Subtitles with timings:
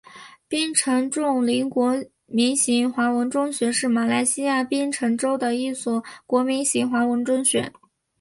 [0.47, 7.71] 槟城锺灵国民型华文中学是马来西亚槟城州的一所国民型华文中学。